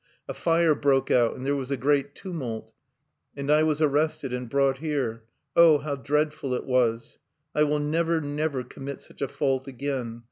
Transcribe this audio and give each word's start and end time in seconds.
"A 0.27 0.33
fire 0.33 0.73
broke 0.73 1.11
out, 1.11 1.35
and 1.35 1.45
there 1.45 1.55
was 1.55 1.69
a 1.69 1.77
great 1.77 2.15
tumult, 2.15 2.73
and 3.37 3.51
I 3.51 3.61
was 3.61 3.83
arrested 3.83 4.33
and 4.33 4.49
brought 4.49 4.79
here 4.79 5.25
oh! 5.55 5.77
how 5.77 5.95
dreadful 5.95 6.55
it 6.55 6.65
was! 6.65 7.19
"I 7.53 7.61
will 7.65 7.77
never, 7.77 8.19
never 8.19 8.63
commit 8.63 8.99
such 9.01 9.21
a 9.21 9.27
fault 9.27 9.67
again. 9.67 10.19